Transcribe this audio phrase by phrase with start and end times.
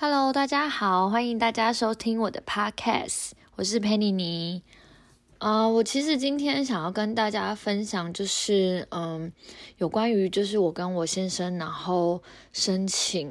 [0.00, 4.62] Hello，大家好，欢迎大家收听我的 Podcast，我是佩妮妮。
[5.38, 9.32] 啊、uh，我其实今天想要跟大家分享，就是嗯，
[9.78, 12.22] 有关于就是我跟我先生，然后
[12.52, 13.28] 申请，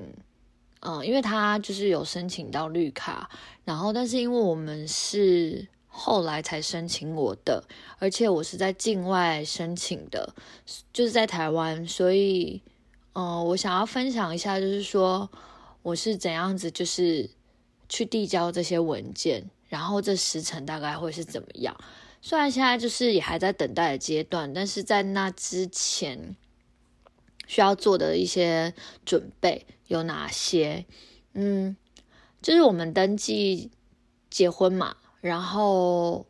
[0.82, 3.30] 嗯，因为他就是有申请到绿卡，
[3.64, 7.64] 然后但是因为我们是后来才申请我的，
[7.98, 10.36] 而且我是在境外申请的，
[10.92, 12.62] 就是在台湾，所以
[13.14, 15.30] 嗯，我想要分享一下，就是说。
[15.88, 17.30] 我是怎样子，就是
[17.88, 21.78] 去递交这些文件，然后这时程大概会是怎么样？
[22.22, 26.36] 虽然现在就是也还在等待的阶段，但是在那之前
[27.48, 28.74] 需要做的一些
[29.06, 30.86] 准备有哪些？
[31.32, 31.78] 嗯，
[32.42, 33.72] 就是我们登记
[34.30, 36.26] 结婚嘛，然后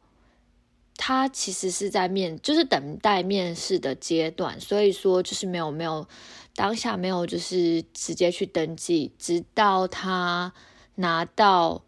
[1.08, 6.06] 他其实是在面，就是等待面试的阶段，所以说就是没有没有。
[6.54, 10.52] 当下没有，就是直接去登记，直到他
[10.96, 11.82] 拿到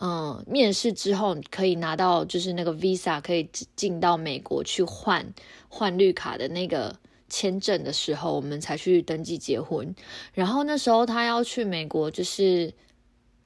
[0.00, 5.34] 嗯面试之后，可以拿到就是那个 visa，可以进到美国去换
[5.68, 6.96] 换绿卡的那个
[7.28, 9.94] 签证的时候，我们才去登记结婚。
[10.32, 12.72] 然后那时候他要去美国，就是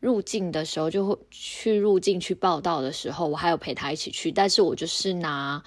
[0.06, 5.62] 入境的时候，就会去入境去报到的时候，我还有陪他一起去，但是我就是拿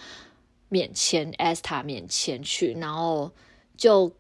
[0.69, 3.31] 免签 ESTA 免签去，然后
[3.75, 4.11] 就。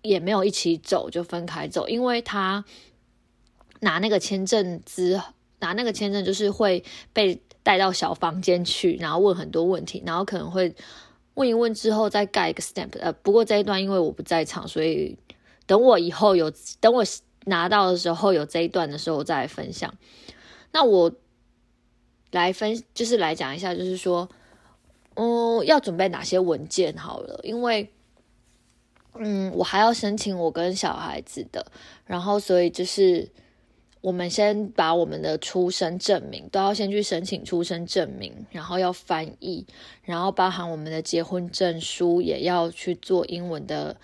[0.00, 2.64] 也没有一起走，就分开走，因为他
[3.80, 5.20] 拿那个签证之
[5.58, 6.82] 拿那个签证，就是会
[7.12, 10.72] 被带到小房间去，然后问很多问题，然后可能会
[11.34, 12.96] 问一问之后再盖一个 stamp。
[13.00, 15.18] 呃，不过这一段因为我不在场，所以
[15.66, 17.04] 等我以后有等我
[17.48, 19.92] 拿到的时候有这一段的时候再来分享。
[20.72, 21.12] 那我
[22.30, 24.28] 来分就是来讲一下，就是说，
[25.14, 27.90] 嗯，要准备哪些文件好了，因为。
[29.20, 31.66] 嗯，我还要申请我跟小孩子的，
[32.04, 33.28] 然后所以就是
[34.00, 39.66] 我们先把我们的出生证明都要先去申请出生证明，然后要翻译，
[40.02, 43.96] 然后包含我们的结婚证书也要去做英文的，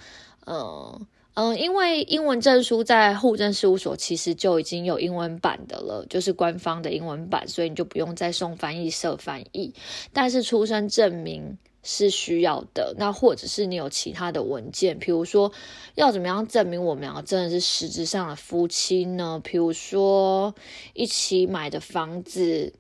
[0.47, 9.75] 嗯嗯，因为英文证书在户政事务所其实就已经有英文版的了，就是官方的英文版，所以你就不用再送翻译社翻译，
[10.13, 11.59] 但是出生证明。
[11.87, 15.53] 是需要的，那或者是你有其他的文件，比如说
[15.97, 19.39] 要怎么样证明我们两个真的是实质上的夫妻呢？
[19.45, 20.55] 比如说
[20.95, 22.73] 一起买的房子，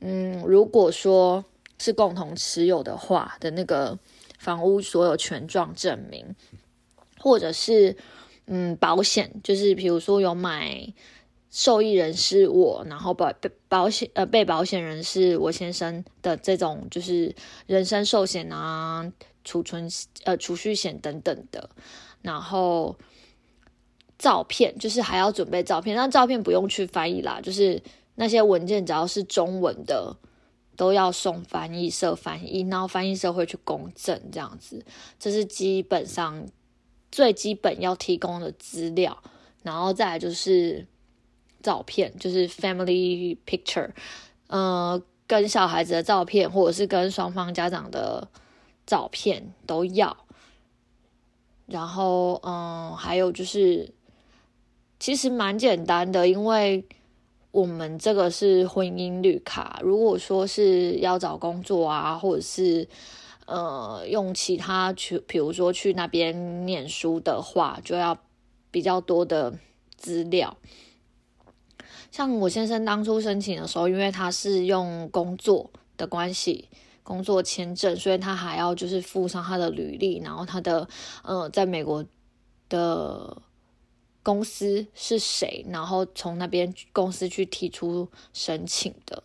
[0.00, 1.42] 嗯，如果说
[1.78, 3.98] 是共同持有的话的那个
[4.38, 6.36] 房屋所有权状证明，
[7.20, 7.96] 或者是
[8.46, 10.92] 嗯保险，就是比如说有买。
[11.52, 17.34] 受益人是我，然后保被保险呃被保险人是我先生的这种就是
[17.66, 19.90] 人身寿险啊、储存
[20.22, 21.68] 呃储蓄险等等的，
[22.22, 22.96] 然后
[24.16, 27.82] 照片就是还要准备照片，但照片不用去翻译啦，就是
[28.14, 30.16] 那些文件只要是中文的
[30.76, 34.84] 都要送翻译社翻译，然后翻译社会去公证这样子，
[35.18, 36.46] 这是基本上
[37.12, 39.22] 最基本要提供的资料，
[39.62, 40.86] 然后再来就是。
[41.62, 43.90] 照片就是 family picture，
[44.46, 48.26] 呃，跟小孩子的照片，或者是跟双方家长的
[48.86, 50.16] 照片都要。
[51.66, 53.92] 然后，嗯，还有就是，
[54.98, 56.82] 其实蛮简单的，因为
[57.50, 59.80] 我们这个是婚姻绿卡。
[59.82, 62.88] 如果说是要找工作啊，或者是
[63.50, 68.16] 呃用其他去，比如说去那边念书的话，就要
[68.70, 69.58] 比较多的
[69.96, 70.56] 资料。
[72.12, 76.68] 像我先生当初申请的时候，因为他是用工作的关系，
[77.02, 80.88] 工作签证，所以他还要就是附上他的履历，然后他的
[81.22, 82.04] 呃在美国
[82.68, 83.40] 的
[84.22, 89.22] 公司是谁，然后从那边公司去提出申请的。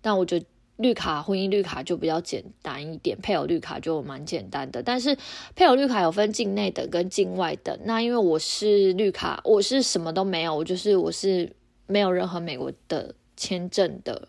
[0.00, 4.82] 但我觉得绿卡，婚姻绿卡就比较简单一点，配偶绿卡就蛮简单的。
[4.82, 5.16] 但是
[5.54, 7.78] 配偶绿卡有分境内的跟境外的。
[7.84, 11.52] 那因为我是绿卡，我是什么都没有，我就是我是。
[11.88, 14.26] 没有任何美国的签证的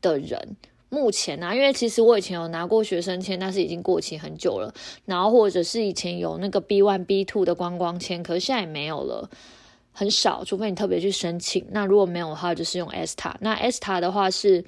[0.00, 0.56] 的人，
[0.90, 4.72] 目前呢、啊，因为其实我以前有拿过学生签，但是已经过期很久了。
[5.06, 9.28] 然后或者是以前有那个 B one B two 的观光签，可是现在也没有了，
[9.90, 11.66] 很少，除非你特别去申请。
[11.72, 13.36] 那如果没有的话，就是用 S 塔。
[13.40, 14.64] 那 S 塔的话是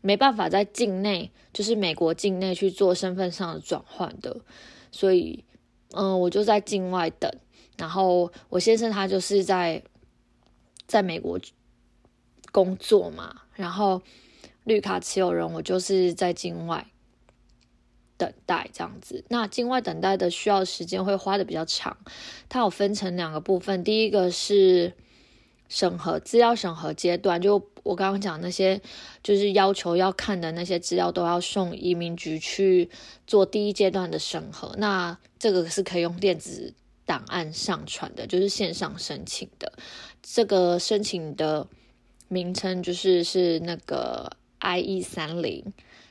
[0.00, 4.36] 没办法在境内，就是美国境内去做身份上的转换的，
[4.90, 5.44] 所以
[5.92, 7.30] 嗯，我就在境外等。
[7.76, 9.82] 然后我先生他就是在
[10.86, 11.38] 在美国。
[12.50, 14.00] 工作嘛，然后
[14.64, 16.86] 绿卡持有人，我就是在境外
[18.16, 19.22] 等待这样子。
[19.28, 21.98] 那境外等待的需要时间会花的比较长，
[22.48, 23.84] 它有分成两个部分。
[23.84, 24.94] 第一个是
[25.68, 28.78] 审核资料审核阶段，就我刚刚讲那些，
[29.22, 32.90] 就是要求要看的那些资料，都要送移民局去
[33.26, 34.74] 做第一阶段的审核。
[34.76, 36.74] 那这个是可以用电子
[37.06, 39.72] 档案上传的，就是线上申请的。
[40.22, 41.66] 这个申请的
[42.28, 44.30] 名称就是是那个
[44.60, 45.64] IE 三零，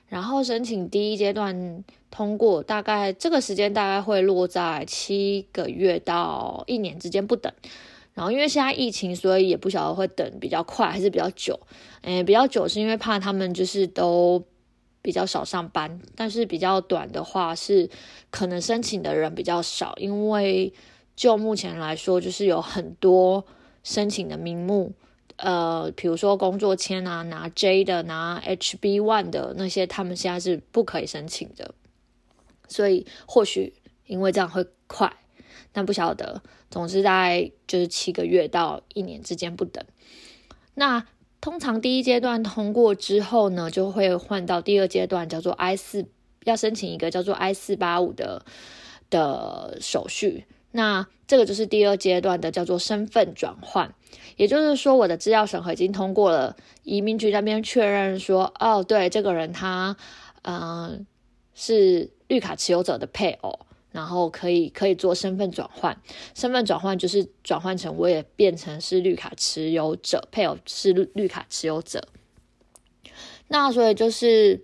[0.07, 7.53] 然后申请第一阶段通过，大概这个时间大概会落在七个月到一年之间不等。
[8.17, 11.59] 然后因为现在疫情，所以也不晓得会等比较快还是比较久。
[12.01, 14.43] 诶，比较久是因为怕他们就是都
[15.03, 17.87] 比较少上班，但是比较短的话是
[18.31, 20.73] 可能申请的人比较少，因为
[21.15, 23.45] 就目前来说，就是有很多
[23.83, 24.91] 申请的名目，
[25.35, 31.75] 呃，比如说工作签啊，拿 J 的，拿 HB One 的那些，他们现在是不可以申请的，
[32.67, 33.75] 所以或许
[34.07, 35.15] 因为这样会快。
[35.71, 39.83] 但不晓得，总之大概就是七个月到一年之间不等。
[40.75, 41.05] 那
[41.39, 46.07] 通常第一阶段通过之后呢，就会换到第二阶段，叫做 I 四，
[46.43, 48.45] 要申请一个叫做 I 四八五的
[49.09, 50.45] 的手续。
[50.71, 53.93] 那这个就是第二阶段的叫做身份转换，
[54.35, 59.95] 也就是说我的资料审核已经通过了，移民局那边确认说，哦，对，这个人他
[60.43, 61.05] 嗯、
[61.53, 63.66] 是绿卡持有者的配偶。
[63.91, 65.99] 然后可以可以做身份转换，
[66.35, 72.07] 身份转换就是转换成我也变成是绿卡持有者，配偶是绿卡持有者。
[73.47, 74.61] 那所以就是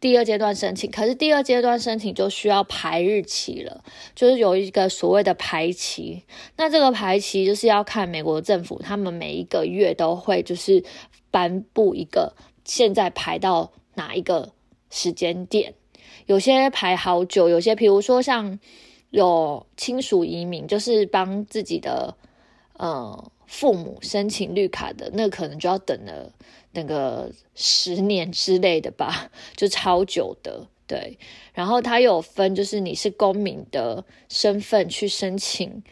[0.00, 3.84] 第二阶段申请，可是第二阶段申请就需要排日期了，
[4.14, 6.24] 就是有一个所谓的排期。
[6.56, 10.84] 那这个排期就是要看美国政府，他们每一个月都会就是
[11.30, 12.34] 颁布一个
[12.64, 14.52] 现在排到哪一个
[14.90, 15.74] 时间点。
[16.26, 18.58] 有些排好久，有些比如说像
[19.10, 22.16] 有亲属移民，就是帮自己的
[22.76, 26.32] 呃父母申请绿卡的，那可能就要等了
[26.72, 30.66] 等个十年之类的吧， 就超久的。
[30.88, 31.18] 对，
[31.52, 35.82] 然后他有分，就是你是公民的身份去申请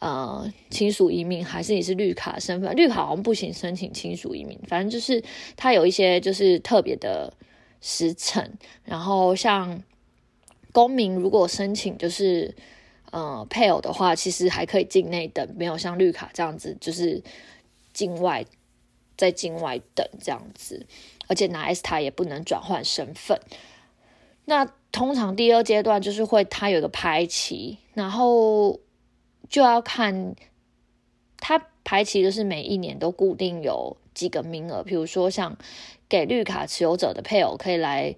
[0.00, 2.74] 呃亲属移民，还是你是绿卡身份？
[2.74, 5.22] 绿卡好像不行申请亲属移民，反正就是
[5.56, 7.32] 他有一些就是特别的。
[7.80, 9.82] 时辰，然后像
[10.72, 12.54] 公民如果申请就是
[13.12, 17.22] 呃配偶的话，其实还可以境内等，没有像绿卡这样子就是
[17.92, 18.44] 境外
[19.16, 20.86] 在境外等这样子，
[21.28, 23.40] 而且拿 S 卡也不能转换身份。
[24.44, 28.80] 那通常第二阶段就是会它有个排期，然后
[29.48, 30.34] 就要看
[31.38, 35.56] 它排期就是每一年都固定有几个名额，比如说像。
[36.08, 38.16] 给绿卡持有者的配偶可以来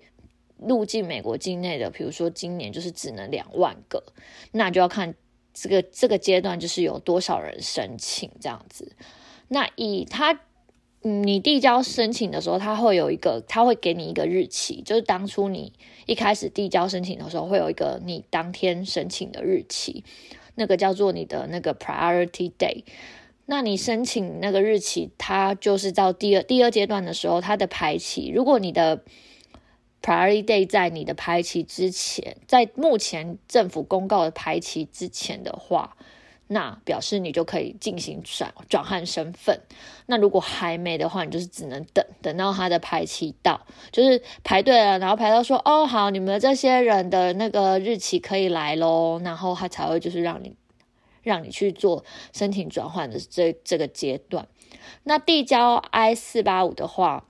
[0.58, 4.04] 入境美国境内的，比如说今年就是只能两万个，
[4.52, 5.14] 那就要看
[5.52, 8.92] 这个这个阶段就是有多少人申请这样子。
[9.48, 10.40] 那以他，
[11.02, 15.72] 你递交申请的时候，他会有一个，他会给你一个日期，就是当初你
[16.06, 20.04] 一开始递交申请的时候，会有一个你当天申请的日期，
[20.54, 22.84] 那个叫做你的那个 priority day。
[23.52, 28.30] 那你申请那个日期，它就是到第二第二阶段的时候，它的排期。
[28.32, 29.02] 如果你的
[30.00, 35.96] priority day 在你的排期之前，在目前政府公告的排期之前的话，
[36.46, 39.60] 那表示你就可以进行转转换身份。
[40.06, 50.54] 那如果还没的话，你就是只能等等到他的排期到，就是排队了，然后排到说哦好，你们这些人的那个日期可以来喽，然后他才会就是让你。
[51.22, 54.46] 让你去做申请转换的这这个阶段，
[55.04, 57.26] 那递交 I 四八五的话，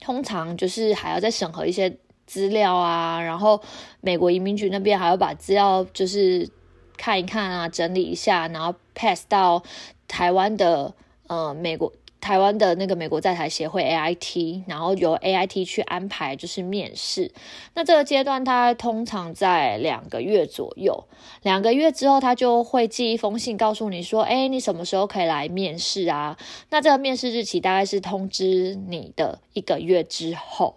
[0.00, 3.62] 通常就是还要再审核一些资料啊，然后
[4.00, 6.48] 美国移民局那边还要把资料就是
[6.96, 9.62] 看一看啊，整理一下，然后 pass 到
[10.08, 10.94] 台湾的
[11.28, 11.92] 呃美国。
[12.26, 17.30] 台湾的那个美国在台协会 AIT，然后由 AIT 去安排就是面试。
[17.74, 21.04] 那这个阶段它通常在两个月左右，
[21.42, 26.36] 两个月之后他就会寄一封信告诉你说，哎，你什么时候可以来面试啊？
[26.70, 30.74] 那这个面试日期大概是通知你的一个月之后。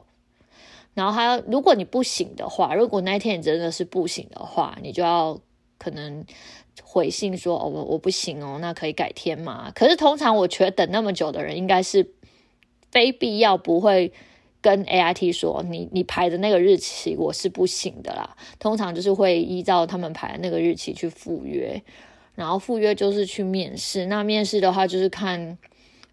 [0.94, 5.40] 然后他如果你不行的话，如果那天你真的是不行的话，你就要
[5.80, 6.24] 可能。
[6.82, 9.70] 回信说哦，我我不行哦，那可以改天嘛？
[9.76, 12.14] 可是通常我觉得等那么久的人，应该是
[12.90, 14.14] 非必要不会
[14.62, 18.36] 跟 AIT 说你你排的那个日期我是不行的啦。
[18.60, 21.84] 通常就是会依照他们排的那个日期去赴约，
[22.34, 24.06] 然后赴约就是去面试。
[24.06, 25.58] 那面试的话就是看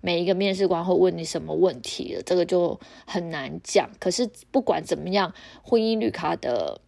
[0.00, 3.88] 每一个面试官会问你什么问题了，这个就很难讲。
[4.00, 5.32] 可是不管怎么样，
[5.62, 6.80] 婚姻绿卡的。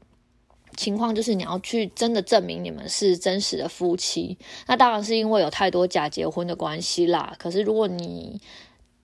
[0.78, 7.34] 情况就是你要去真的证明你们是真实的夫妻，那当然是因为有太多假结婚的关系啦。
[7.36, 8.40] 可是如果你，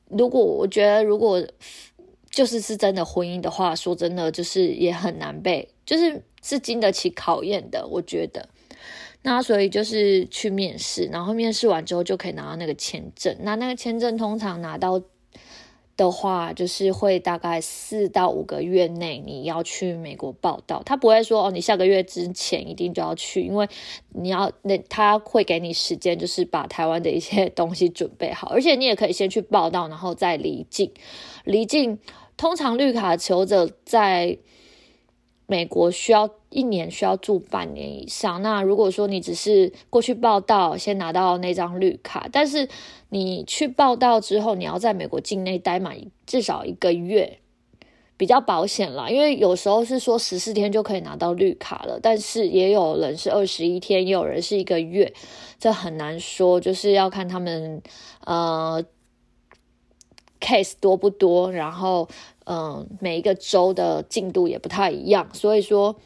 [0.09, 1.45] 如果我觉得如果
[2.31, 7.85] 就是是真的婚姻的话，说真的就是也很难被，就是是经得起考验的。
[7.89, 8.49] 我觉得，
[9.23, 13.37] 那所以就是去面试，然后面试完之后就可以拿到那个签证。
[13.41, 15.03] 那那个签证通常拿到。
[15.97, 23.69] 的话，就是会大概四到五个月内你要去美国报道，他不会说哦，你下个月之前一定就要去，因为
[24.13, 30.91] 你要那他会给你时间，就是把台湾的一些 东西准备好，而且你也可以先去报道，然后再离境。
[31.45, 31.99] 离境
[32.37, 34.37] 通常绿卡求者在
[35.47, 38.43] 美国需要一年需要住半年以上。
[38.43, 42.69] 那如果说你只是过去报到，先拿到那张绿卡，但是。
[43.11, 45.97] 你去报到之后，你要在美国境内待满
[46.27, 47.39] 至少一个月，
[48.17, 49.09] 比较保险啦。
[49.09, 55.15] 因为有时候是说十四天就可以拿到绿卡了，但是也有人是二十一天，也有人是一个月，
[55.61, 57.81] 这很难说，就是要看他们
[58.25, 58.85] 呃
[60.45, 62.07] case 多不多，然后
[62.45, 65.97] 嗯、每一个州的进度也不太一样，所以说，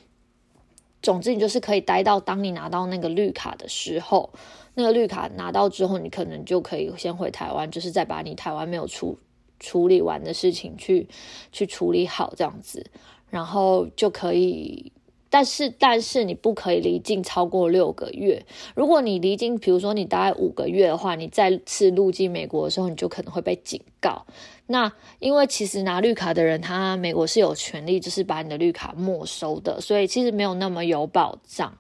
[1.03, 4.31] 总之你就是可以待到当你拿到那个绿卡的时候。
[4.75, 9.19] 那个绿卡拿到之后，你可能就可以先回台湾，就是再把你台湾没有处
[9.59, 11.09] 处理完的事情去
[11.51, 12.89] 去处理好这样子，
[13.29, 14.93] 然后就可以。
[15.31, 18.45] 但是但是你不可以离境超过六个月。
[18.75, 24.27] 如果你离境，比如说你大概五个月的话，你再次入境美国的时候，你就可能会被警告。
[24.67, 31.79] 那因为其实拿绿卡的人，他美国是有权利就是把你的绿卡没收的，所以其实没有那么有保障。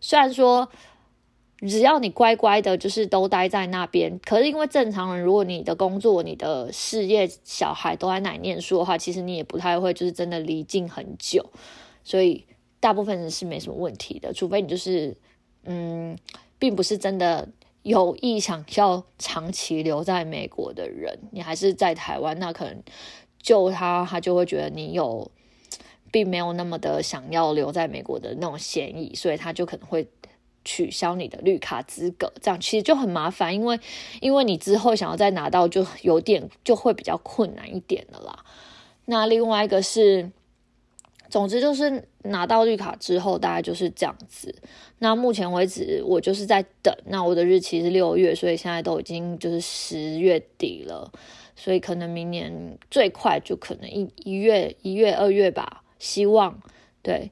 [0.00, 0.68] 虽然说。
[1.68, 4.18] 只要你乖乖的，就是都待在那边。
[4.24, 11.50] 可是因为正常人，如果你的工作、你的事业、小孩都在那里念书的话，其实你也不太会就是真的离境很久。
[12.02, 12.46] 所以
[12.80, 15.16] 大部分人是没什么问题的，除非你就是
[15.64, 16.18] 嗯，
[16.58, 17.48] 并不是真的
[17.82, 22.82] 有意想要长期留在美国的人，你还是在台湾，那可能
[23.40, 25.30] 就他他就会觉得你有
[26.10, 30.08] 并没有那么的想要留在美国的那种嫌疑，所以他就可能会。
[30.62, 33.80] 取消你的绿卡资格，这样其实就很麻烦，因为
[34.20, 38.44] 因为你之后想要再拿到，就有点就会比较困难一点的啦。
[39.06, 40.30] 那另外一个是，
[41.30, 44.54] 总之就是拿到绿卡之后，大概就是这样子。
[44.98, 46.94] 那目前为止，我就是在等。
[47.06, 51.10] 那我的日期是六月，所以现在都已经就是十月底了，
[51.56, 56.60] 所以可能明年最快就可能一一月、一月、二月吧，希望
[57.02, 57.30] 对。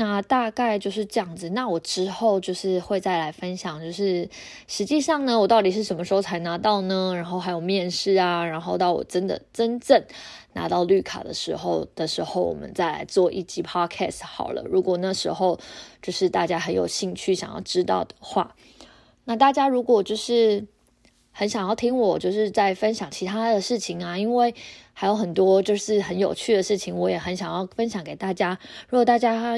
[0.00, 1.50] 那大概就是这样子。
[1.50, 4.26] 那我之后就是会再来分享，就是
[4.66, 7.12] 实际上呢，我到底是什么时候才拿到呢？
[7.14, 10.02] 然后还有面试啊，然后到我真的真正
[10.54, 14.62] 拿到绿卡的时候的时候，我们再来做一集 podcast 好了。
[14.62, 15.60] 如果那时候
[16.00, 18.56] 就是大家很有兴趣想要知道的话，
[19.26, 20.66] 那大家如果就是。
[21.32, 24.52] 很想要听我就是在分享其他的事情啊，因为
[24.92, 28.58] 还有很多就是很有趣的事情，我也很想要分享给大家。
[28.88, 29.54] 如果大家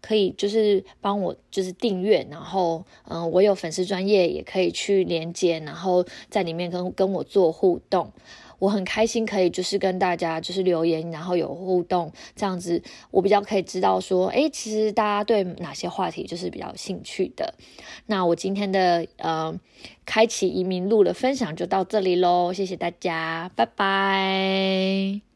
[0.00, 8.12] 可以就是帮我就是订阅，然后嗯，我有粉丝专业也可以去连接，然后在里面跟跟我做互动。
[8.60, 17.54] 我很开心可以就是跟大家就是留言，然后有互动，这样子我比较可以知道说，诶，其实大家对哪些话题就是比较兴趣的。
[18.06, 19.56] 那我今天的呃
[20.04, 25.27] 开启移民路的分享就到这里喽，谢谢大家，拜拜。